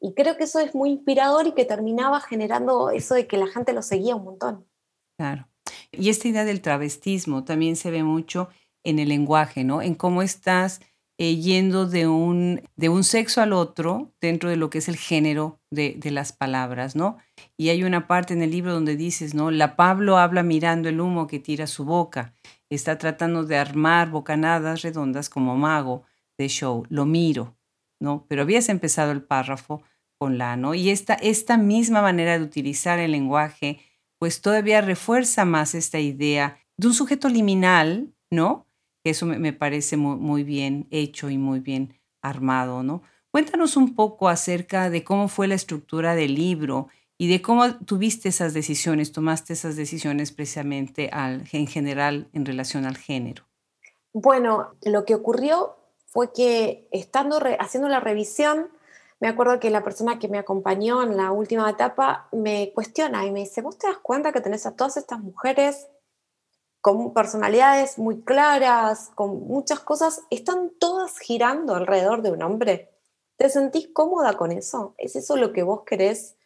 [0.00, 3.46] Y creo que eso es muy inspirador y que terminaba generando eso de que la
[3.46, 4.66] gente lo seguía un montón.
[5.16, 5.46] Claro.
[5.92, 8.48] Y esta idea del travestismo también se ve mucho
[8.82, 9.82] en el lenguaje, ¿no?
[9.82, 10.80] En cómo estás
[11.20, 14.96] eh, yendo de un, de un sexo al otro dentro de lo que es el
[14.96, 17.18] género de, de, las palabras, ¿no?
[17.56, 19.50] Y hay una parte en el libro donde dices, ¿no?
[19.50, 22.34] La Pablo habla mirando el humo que tira su boca,
[22.70, 26.04] está tratando de armar bocanadas redondas como mago
[26.38, 27.56] de show, lo miro,
[28.00, 28.24] ¿no?
[28.28, 29.82] Pero habías empezado el párrafo
[30.18, 30.74] con la, ¿no?
[30.74, 33.80] Y esta, esta misma manera de utilizar el lenguaje,
[34.20, 38.67] pues todavía refuerza más esta idea de un sujeto liminal, ¿no?
[39.04, 43.02] Eso me, parece muy, bien hecho y muy bien armado, ¿no?
[43.30, 48.28] Cuéntanos un poco acerca de cómo fue la estructura del libro y de cómo tuviste
[48.28, 53.44] esas decisiones, tomaste esas decisiones precisamente al, en general en relación al género.
[54.12, 58.68] Bueno, lo que ocurrió fue que estando haciendo la revisión,
[59.20, 63.32] me acuerdo que la persona que me acompañó en la última etapa me cuestiona y
[63.32, 65.88] me dice, ¿vos te das cuenta que tenés a todas estas mujeres
[66.88, 72.90] con personalidades muy claras, con muchas cosas, están todas girando alrededor de un hombre.
[73.36, 74.94] ¿Te sentís cómoda con eso?
[74.96, 76.36] ¿Es eso lo que vos querés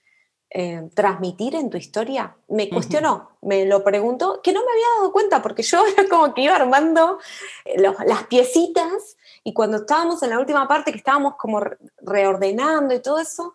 [0.50, 2.34] eh, transmitir en tu historia?
[2.48, 6.34] Me cuestionó, me lo preguntó, que no me había dado cuenta porque yo era como
[6.34, 7.20] que iba armando
[7.64, 11.60] eh, las piecitas y cuando estábamos en la última parte que estábamos como
[12.00, 13.54] reordenando y todo eso,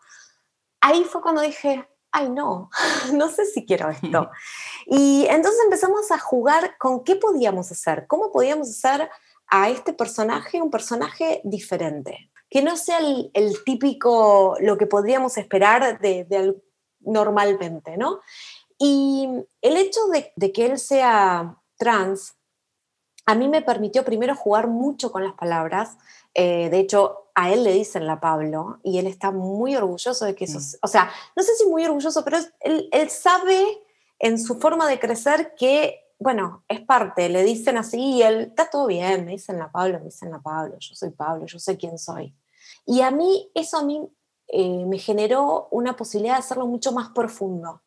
[0.80, 2.70] ahí fue cuando dije, ay no,
[3.14, 4.30] no sé si quiero esto.
[4.90, 9.10] Y entonces empezamos a jugar con qué podíamos hacer, cómo podíamos hacer
[9.48, 16.00] a este personaje un personaje diferente, que no sea el, típico, lo que podríamos esperar
[16.00, 16.56] de,
[17.02, 18.22] normalmente, ¿no?
[18.78, 19.28] Y
[19.62, 22.38] el hecho de, que él sea trans,
[23.26, 25.98] a mí me permitió primero jugar mucho con las palabras.
[26.34, 30.34] Eh, de hecho, a él le dicen la Pablo y él está muy orgulloso de
[30.34, 30.80] que eso, mm.
[30.82, 33.64] o sea, no sé si muy orgulloso, pero él, sabe
[34.18, 38.72] en su forma de crecer que, bueno, es parte, le dicen así y él, está
[38.72, 41.78] todo bien, me dicen la Pablo, me dicen la Pablo, yo soy Pablo, yo sé
[41.78, 42.34] quién soy.
[42.88, 44.02] Y a mí, eso a mí
[44.48, 47.84] eh, me generó una posibilidad de hacerlo mucho más profundo.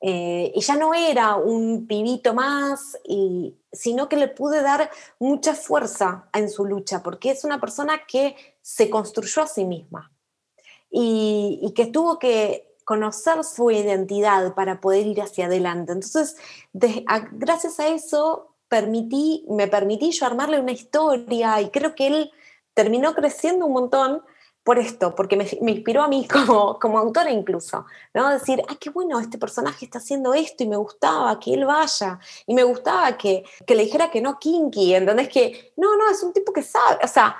[0.00, 5.54] Eh, y ya no era un pibito más, y, sino que le pude dar mucha
[5.54, 10.12] fuerza en su lucha, porque es una persona que se construyó a sí misma
[10.90, 15.92] y, que tuvo que conocer su identidad para poder ir hacia adelante.
[15.92, 16.36] Entonces,
[16.72, 22.32] gracias a eso, permití, me permití yo armarle una historia y creo que él
[22.74, 24.22] terminó creciendo un montón
[24.62, 28.28] por esto, porque me, inspiró a mí como, como autora incluso, ¿no?
[28.28, 32.18] Decir, ay, qué bueno, este personaje está haciendo esto y me gustaba que él vaya,
[32.46, 35.28] y me gustaba que, que le dijera que no kinky, ¿entendés?
[35.28, 37.36] Que no, no, es un tipo que sabe, o sea,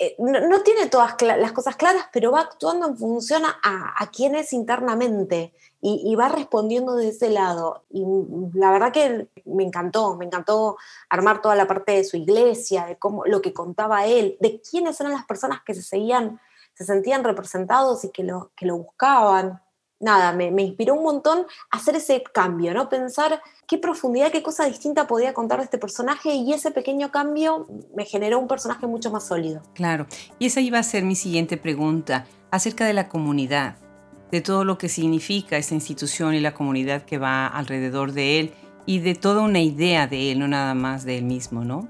[0.00, 4.34] eh, no, tiene todas las cosas claras, pero va actuando en función a, a quién
[4.34, 7.84] es internamente y, y, va respondiendo de ese lado.
[7.90, 8.04] Y
[8.54, 10.76] la verdad que me encantó, me encantó
[11.08, 15.00] armar toda la parte de su iglesia, de cómo lo que contaba él, de quiénes
[15.00, 16.40] eran las personas que se seguían
[16.80, 19.60] se sentían representados y que lo, que lo buscaban.
[20.00, 22.88] Nada, me, inspiró un montón hacer ese cambio, ¿no?
[22.88, 27.66] Pensar qué profundidad, qué cosa distinta podía contar de este personaje y ese pequeño cambio
[27.94, 29.60] me generó un personaje mucho más sólido.
[29.74, 30.06] Claro,
[30.38, 33.76] y esa iba a ser mi siguiente pregunta acerca de la comunidad,
[34.30, 38.54] de todo lo que significa esa institución y la comunidad que va alrededor de él
[38.86, 41.88] y de toda una idea de él, no nada más de él mismo, ¿no?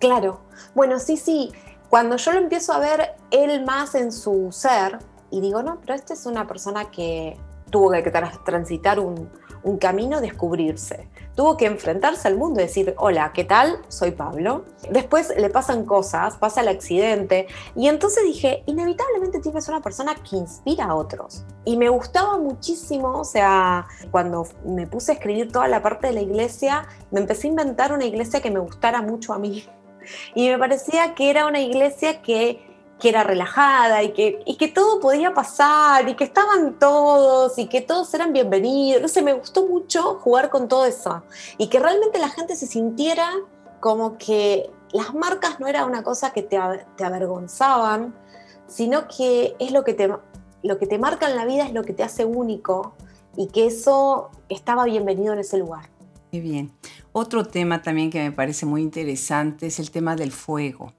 [0.00, 0.40] Claro,
[0.74, 1.52] bueno, sí, sí,
[1.88, 4.98] cuando yo lo empiezo a ver él más en su ser,
[5.34, 7.36] y digo, no, pero esta es una persona que
[7.70, 8.12] tuvo que
[8.44, 9.28] transitar un,
[9.64, 11.08] un camino, descubrirse.
[11.34, 13.78] Tuvo que enfrentarse al mundo y decir, hola, ¿qué tal?
[13.88, 14.64] Soy Pablo.
[14.90, 20.36] Después le pasan cosas, pasa el accidente, y entonces dije, inevitablemente tienes una persona que
[20.36, 21.44] inspira a otros.
[21.64, 26.12] Y me gustaba muchísimo, o sea, cuando me puse a escribir toda la parte de
[26.12, 29.64] la iglesia, me empecé a inventar una iglesia que me gustara mucho a mí.
[30.34, 34.68] Y me parecía que era una iglesia que, que era relajada y que, y que
[34.68, 39.02] todo podía pasar y que estaban todos y que todos eran bienvenidos.
[39.02, 41.22] No sé, me gustó mucho jugar con todo eso
[41.58, 43.30] y que realmente la gente se sintiera
[43.80, 46.58] como que las marcas no era una cosa que te,
[46.96, 48.14] te avergonzaban,
[48.66, 50.08] sino que es lo que te,
[50.62, 52.94] lo que te marca en la vida, es lo que te hace único
[53.36, 55.90] y que eso estaba bienvenido en ese lugar.
[56.32, 56.72] Muy bien.
[57.12, 60.92] Otro tema también que me parece muy interesante es el tema del fuego,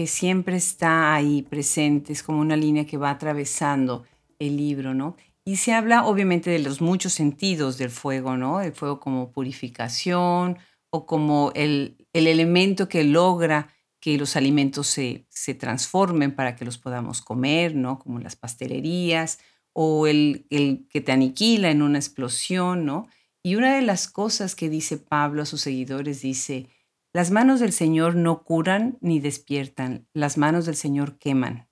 [0.00, 4.06] que siempre está ahí presente, es como una línea que va atravesando
[4.38, 5.14] el libro, ¿no?
[5.44, 8.62] Y se habla obviamente de los muchos sentidos del fuego, ¿no?
[8.62, 10.56] El fuego como purificación
[10.88, 16.64] o como el, el elemento que logra que los alimentos se, se, transformen para que
[16.64, 17.98] los podamos comer, ¿no?
[17.98, 19.38] Como las pastelerías,
[19.74, 23.06] o el, el que te aniquila en una explosión, ¿no?
[23.42, 26.70] Y una de las cosas que dice Pablo a sus seguidores dice,
[27.12, 31.68] las manos del Señor no curan ni despiertan, las manos del Señor queman.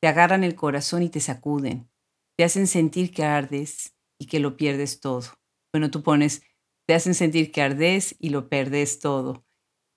[0.00, 1.90] Te agarran el corazón y te sacuden,
[2.38, 5.24] te hacen sentir que ardes y que lo pierdes todo.
[5.74, 6.42] Bueno, tú pones,
[6.86, 9.44] te hacen sentir que ardes y lo perdes todo.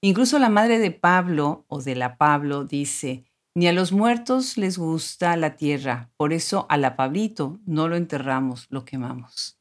[0.03, 4.77] Incluso la madre de Pablo o de la Pablo dice, ni a los muertos les
[4.77, 9.57] gusta la tierra, por eso a la Pablito no lo enterramos, lo quemamos.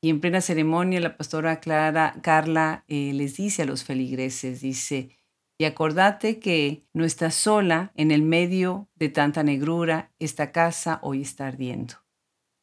[0.00, 5.18] Y en plena ceremonia la pastora Clara, Carla eh, les dice a los feligreses, dice,
[5.60, 11.22] y acordate que no estás sola en el medio de tanta negrura, esta casa hoy
[11.22, 11.94] está ardiendo.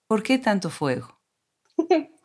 [0.08, 1.20] ¿Por qué tanto fuego?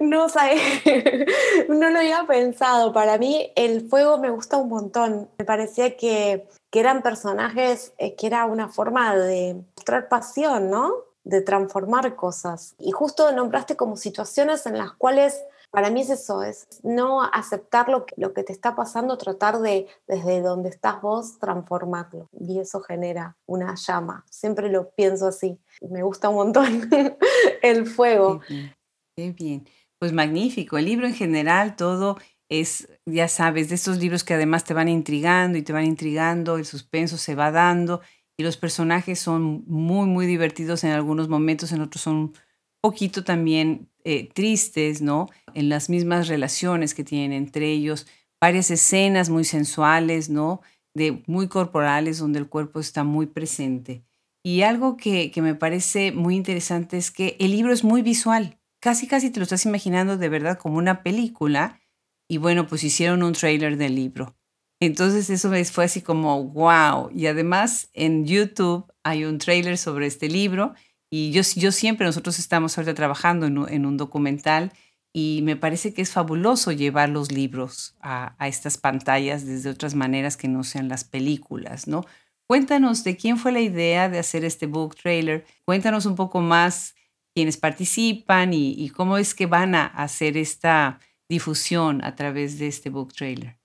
[0.00, 1.26] No sé,
[1.68, 2.92] no lo había pensado.
[2.92, 5.30] Para mí el fuego me gusta un montón.
[5.38, 10.92] Me parecía que, que eran personajes eh, que era una forma de mostrar pasión, ¿no?
[11.24, 12.74] De transformar cosas.
[12.78, 17.88] Y justo nombraste como situaciones en las cuales para mí es eso, es no aceptar
[17.88, 22.28] lo que, lo que te está pasando, tratar de desde donde estás vos transformarlo.
[22.38, 24.26] Y eso genera una llama.
[24.30, 25.58] Siempre lo pienso así.
[25.80, 26.90] Me gusta un montón
[27.62, 28.42] el fuego.
[29.16, 29.66] Qué bien.
[29.98, 30.76] Pues magnífico.
[30.76, 32.18] El libro en general, todo
[32.50, 36.58] es, ya sabes, de estos libros que además te van intrigando y te van intrigando,
[36.58, 38.02] el suspenso se va dando
[38.42, 42.32] los personajes son muy, muy divertidos en algunos momentos, en otros son un
[42.80, 45.28] poquito también eh, tristes, ¿no?
[45.54, 48.06] En las mismas relaciones que tienen entre ellos,
[48.40, 50.60] varias escenas muy sensuales, ¿no?
[50.94, 54.04] De muy corporales, donde el cuerpo está muy presente.
[54.44, 58.58] Y algo que, que me parece muy interesante es que el libro es muy visual.
[58.80, 61.80] Casi, casi te lo estás imaginando de verdad como una película.
[62.28, 64.34] Y bueno, pues hicieron un trailer del libro.
[64.84, 67.08] Entonces eso fue así como, wow.
[67.14, 70.74] Y además en YouTube hay un trailer sobre este libro
[71.08, 74.72] y yo, siempre, nosotros estamos ahorita trabajando en un, documental
[75.12, 80.36] y me parece que es fabuloso llevar los libros a, estas pantallas desde otras maneras
[80.36, 82.04] que no sean las películas, ¿no?
[82.48, 85.46] Cuéntanos de quién fue la idea de hacer este book trailer.
[85.64, 86.96] Cuéntanos un poco más
[87.36, 92.90] quiénes participan y, cómo es que van a hacer esta difusión a través de este
[92.90, 93.61] book trailer.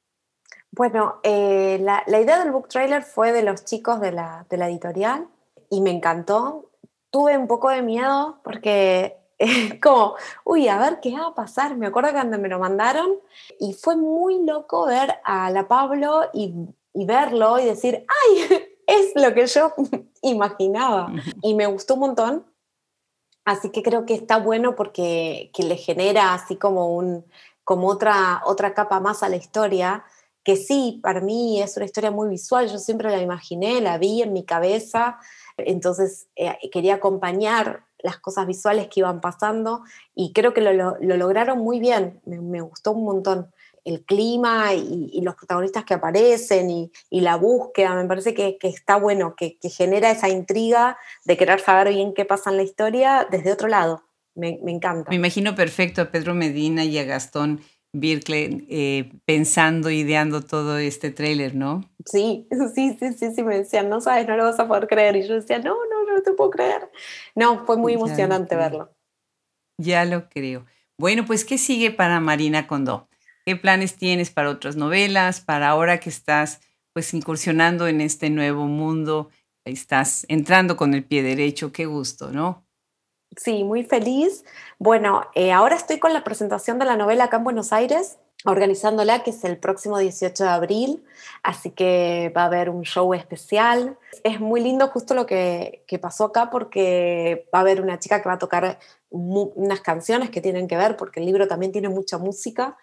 [0.78, 4.70] Bueno, eh, la, idea del book trailer fue de los chicos de la, de la
[4.70, 5.28] editorial
[5.72, 6.70] y me encantó.
[7.10, 9.18] Tuve un poco de miedo porque
[9.82, 11.76] como, uy, a ver qué va a pasar.
[11.78, 13.10] Me acuerdo cuando me lo mandaron
[13.60, 16.54] y fue muy loco ver a la Pablo y,
[16.94, 19.74] verlo y decir, ay, es lo que yo
[20.22, 21.12] imaginaba.
[21.42, 22.46] Y me gustó un montón.
[23.46, 27.26] Así que creo que está bueno porque que le genera así como, un,
[27.64, 30.06] como otra, otra capa más a la historia,
[30.48, 34.22] que sí, para mí es una historia muy visual, yo siempre la imaginé, la vi
[34.22, 35.20] en mi cabeza,
[35.58, 39.84] entonces eh, quería acompañar las cosas visuales que iban pasando
[40.16, 43.52] y creo que lo, lograron muy bien, me, gustó un montón
[43.84, 49.36] el clima y, los protagonistas que aparecen y, la búsqueda, me parece que, está bueno,
[49.36, 53.68] que, genera esa intriga de querer saber bien qué pasa en la historia desde otro
[53.68, 55.10] lado, me, encanta.
[55.10, 57.60] Me imagino perfecto a Pedro Medina y a Gastón
[57.94, 61.90] Birkle eh, pensando, ideando todo este tráiler, ¿no?
[62.06, 65.16] Sí, sí, sí, sí, sí, me decían, no sabes, no lo vas a poder creer.
[65.16, 66.92] Y yo decía, no, no, no te puedo creer.
[67.36, 68.94] No, fue muy emocionante verlo.
[69.80, 70.66] Ya lo creo.
[71.00, 73.08] Bueno, pues, ¿qué sigue para Marina Condó?
[73.46, 75.40] ¿Qué planes tienes para otras novelas?
[75.42, 76.60] Para ahora que estás
[76.94, 79.30] pues incursionando en este nuevo mundo,
[79.66, 82.67] estás entrando con el pie derecho, qué gusto, ¿no?
[83.36, 84.46] Sí, muy feliz.
[84.80, 89.24] Bueno, eh, ahora estoy con la presentación de la novela acá en Buenos Aires, organizándola,
[89.24, 91.04] que es el próximo 18 de abril,
[91.44, 93.98] así que va a haber un show especial.
[94.24, 98.30] Es muy lindo justo lo que, pasó acá porque va a haber una chica que
[98.30, 102.18] va a tocar unas canciones que tienen que ver, porque el libro también tiene mucha
[102.18, 102.78] música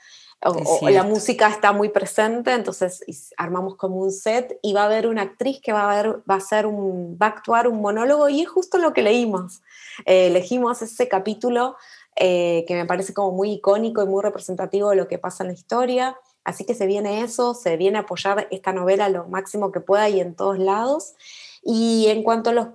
[0.44, 3.02] o, la música está muy presente, entonces
[3.36, 6.34] armamos como un set y va a haber una actriz que va a, ver, va
[6.34, 9.62] a, hacer un, va a actuar un monólogo y es justo lo que leímos.
[10.06, 11.76] Eh, elegimos ese capítulo
[12.16, 15.48] eh, que me parece como muy icónico y muy representativo de lo que pasa en
[15.48, 16.16] la historia.
[16.44, 20.08] Así que se viene eso, se viene a apoyar esta novela lo máximo que pueda
[20.08, 21.14] y en todos lados.
[21.62, 22.68] Y en cuanto a los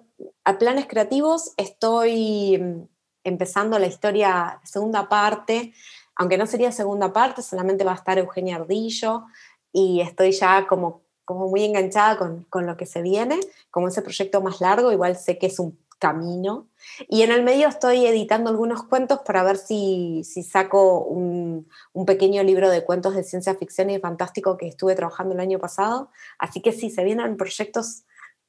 [0.43, 2.87] a planes creativos, estoy mm,
[3.23, 5.73] empezando la historia, segunda parte,
[6.15, 9.23] aunque no sería segunda parte, solamente va a estar Eugenia Ardillo
[9.71, 13.39] y estoy ya como, como muy enganchada con, con lo que se viene,
[13.71, 16.67] como ese proyecto más largo, igual sé que es un camino.
[17.07, 22.05] Y en el medio estoy editando algunos cuentos para ver si, si saco un, un,
[22.05, 26.09] pequeño libro de cuentos de ciencia ficción y fantástico que estuve trabajando el año pasado.
[26.37, 28.05] Así que sí, se vienen proyectos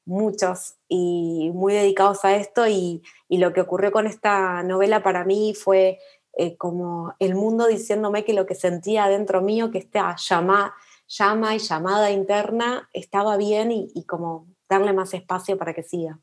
[0.07, 5.25] muchos y muy dedicados a esto y, y lo que ocurrió con esta novela para
[5.25, 5.99] mí fue
[6.33, 10.75] eh, como el mundo diciéndome que lo que sentía dentro mío, que esta llama,
[11.09, 16.21] llama y llamada interna estaba bien y, como darle más espacio para que siga.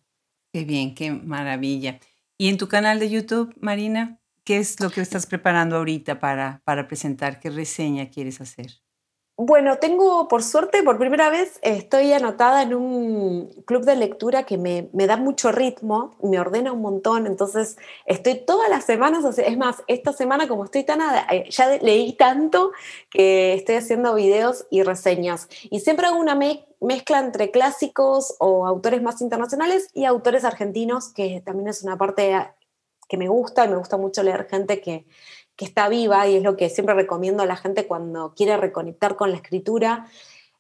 [0.58, 1.99] Qué bien, qué maravilla.
[2.36, 6.64] ¿Y en tu canal de YouTube, Marina, qué es lo que estás preparando ahorita para,
[6.66, 7.39] para presentar?
[7.39, 8.82] ¿Qué reseña quieres hacer?
[9.39, 14.58] Bueno, tengo, por suerte, por primera vez estoy anotada en un club de lectura que
[14.58, 17.78] me, da mucho ritmo, me ordena un montón, entonces
[18.08, 22.72] estoy todas las semanas, es más, esta semana como estoy tan, eh, ya leí tanto
[23.12, 25.49] que estoy haciendo videos y reseñas.
[25.70, 26.34] Y siempre hago una
[26.80, 32.36] mezcla entre clásicos o autores más internacionales y autores argentinos, que también es una parte
[33.09, 35.05] que me gusta, y me gusta mucho leer gente que
[35.57, 39.15] que está viva y es lo que siempre recomiendo a la gente cuando quiere reconectar
[39.15, 40.07] con la escritura,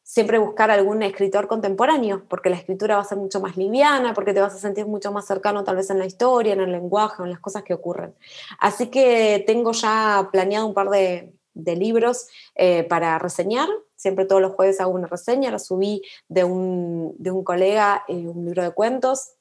[0.01, 4.33] siempre buscar algún escritor contemporáneo, porque la escritura va a ser mucho más liviana, porque
[4.33, 7.21] te vas a sentir mucho más cercano tal vez en la historia, en el lenguaje,
[7.21, 8.15] en las cosas que ocurren.
[8.59, 13.67] Así que tengo ya planeado un par de, libros eh, para reseñar.
[13.97, 18.45] Siempre todos los jueves hago una reseña, subí de un, de un colega, eh, un
[18.45, 19.33] libro de cuentos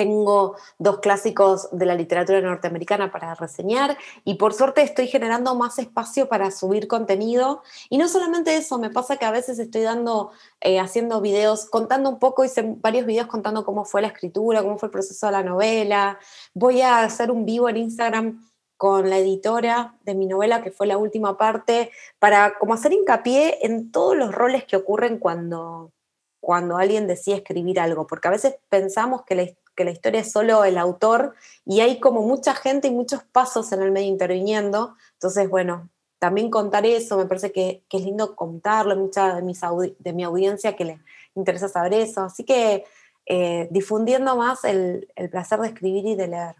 [0.00, 5.78] tengo dos clásicos de la literatura norteamericana para reseñar y por suerte estoy generando más
[5.78, 7.62] espacio para subir contenido.
[7.90, 10.30] Y no solamente eso, me pasa que a veces estoy dando,
[10.62, 14.78] eh, haciendo videos, contando un poco, hice varios videos contando cómo fue la escritura, cómo
[14.78, 16.18] fue el proceso de la novela.
[16.54, 18.49] Voy a hacer un vivo en Instagram
[18.80, 23.58] con la editora de mi novela, que fue la última parte, para como hacer hincapié
[23.60, 25.92] en todos los roles que ocurren cuando,
[26.40, 29.34] cuando alguien decide escribir algo, porque a veces pensamos que
[29.76, 31.34] la, historia es solo el autor
[31.66, 34.96] y hay como mucha gente y muchos pasos en el medio interviniendo.
[35.12, 39.60] Entonces, bueno, también contar eso, me parece que, es lindo contarlo, mucha de, mis
[39.98, 41.00] de mi audiencia que le
[41.34, 42.22] interesa saber eso.
[42.22, 42.86] Así que
[43.26, 46.56] eh, difundiendo más el placer de escribir y de leer.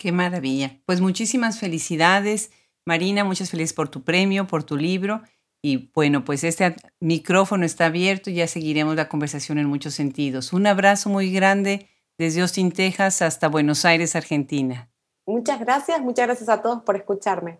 [0.00, 0.80] Qué maravilla.
[0.86, 2.50] Pues muchísimas felicidades.
[2.86, 5.20] Marina, muchas felicidades por tu premio, por tu libro.
[5.62, 10.54] Y bueno, pues este micrófono está abierto y ya seguiremos la conversación en muchos sentidos.
[10.54, 11.86] Un abrazo muy grande
[12.16, 14.88] desde Austin, Texas hasta Buenos Aires, Argentina.
[15.26, 17.58] Muchas gracias, muchas gracias a todos por escucharme.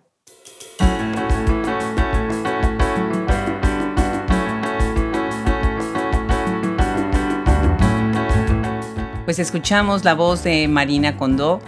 [9.26, 11.60] Pues escuchamos la voz de Marina Condó,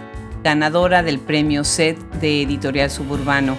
[0.43, 3.57] ganadora del premio SET de Editorial Suburbano.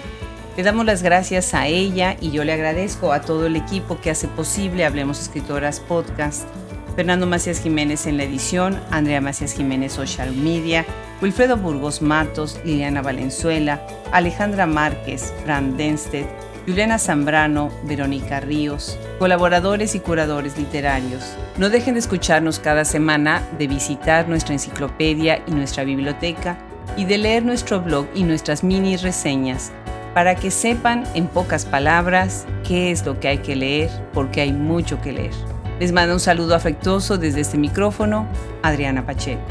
[0.55, 4.11] Le damos las gracias a ella y yo le agradezco a todo el equipo que
[4.11, 6.47] hace posible Hablemos Escritoras Podcast.
[6.95, 10.85] Fernando Macías Jiménez en la edición, Andrea Macías Jiménez Social Media,
[11.21, 16.27] Wilfredo Burgos Matos, Liliana Valenzuela, Alejandra Márquez, Fran Denstedt,
[16.65, 21.23] Juliana Zambrano, Verónica Ríos, colaboradores y curadores literarios.
[21.57, 26.57] No dejen de escucharnos cada semana, de visitar nuestra enciclopedia y nuestra biblioteca
[26.97, 29.71] y de leer nuestro blog y nuestras mini reseñas
[30.13, 34.53] para que sepan en pocas palabras qué es lo que hay que leer, porque hay
[34.53, 35.33] mucho que leer.
[35.79, 38.25] Les mando un saludo afectuoso desde este micrófono,
[38.63, 39.41] Adriana Pacheco.